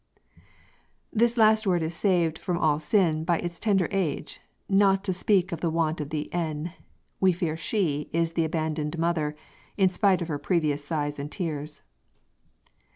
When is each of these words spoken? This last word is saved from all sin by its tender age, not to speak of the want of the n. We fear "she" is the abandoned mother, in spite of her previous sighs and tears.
This 1.13 1.37
last 1.37 1.67
word 1.67 1.83
is 1.83 1.93
saved 1.93 2.39
from 2.39 2.57
all 2.57 2.79
sin 2.79 3.23
by 3.23 3.37
its 3.37 3.59
tender 3.59 3.87
age, 3.91 4.41
not 4.67 5.03
to 5.03 5.13
speak 5.13 5.51
of 5.51 5.61
the 5.61 5.69
want 5.69 6.01
of 6.01 6.09
the 6.09 6.27
n. 6.33 6.73
We 7.19 7.31
fear 7.33 7.55
"she" 7.55 8.09
is 8.11 8.33
the 8.33 8.43
abandoned 8.43 8.97
mother, 8.97 9.35
in 9.77 9.89
spite 9.89 10.23
of 10.23 10.27
her 10.27 10.39
previous 10.39 10.83
sighs 10.83 11.19
and 11.19 11.31
tears. 11.31 11.83